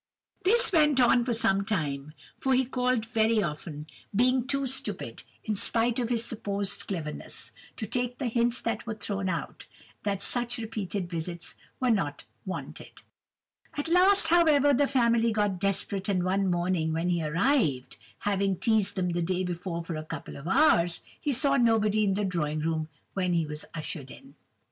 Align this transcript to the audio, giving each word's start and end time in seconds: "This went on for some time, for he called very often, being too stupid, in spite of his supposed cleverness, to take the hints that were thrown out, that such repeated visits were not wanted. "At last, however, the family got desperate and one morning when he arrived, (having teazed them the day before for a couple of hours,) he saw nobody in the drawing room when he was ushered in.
"This 0.43 0.71
went 0.73 0.99
on 0.99 1.23
for 1.23 1.31
some 1.35 1.63
time, 1.63 2.13
for 2.39 2.55
he 2.55 2.65
called 2.65 3.05
very 3.05 3.43
often, 3.43 3.85
being 4.15 4.47
too 4.47 4.65
stupid, 4.65 5.21
in 5.43 5.55
spite 5.55 5.99
of 5.99 6.09
his 6.09 6.25
supposed 6.25 6.87
cleverness, 6.87 7.51
to 7.77 7.85
take 7.85 8.17
the 8.17 8.25
hints 8.25 8.61
that 8.61 8.87
were 8.87 8.95
thrown 8.95 9.29
out, 9.29 9.67
that 10.01 10.23
such 10.23 10.57
repeated 10.57 11.07
visits 11.07 11.53
were 11.79 11.91
not 11.91 12.23
wanted. 12.47 13.03
"At 13.77 13.89
last, 13.89 14.29
however, 14.29 14.73
the 14.73 14.87
family 14.87 15.31
got 15.31 15.59
desperate 15.59 16.09
and 16.09 16.23
one 16.23 16.49
morning 16.49 16.93
when 16.93 17.09
he 17.09 17.23
arrived, 17.23 17.97
(having 18.21 18.55
teazed 18.57 18.95
them 18.95 19.11
the 19.11 19.21
day 19.21 19.43
before 19.43 19.83
for 19.83 19.95
a 19.95 20.03
couple 20.03 20.35
of 20.35 20.47
hours,) 20.47 21.03
he 21.19 21.31
saw 21.31 21.57
nobody 21.57 22.03
in 22.05 22.15
the 22.15 22.25
drawing 22.25 22.61
room 22.61 22.89
when 23.13 23.33
he 23.33 23.45
was 23.45 23.65
ushered 23.75 24.09
in. 24.09 24.33